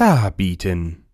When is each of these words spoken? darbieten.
darbieten. 0.00 1.09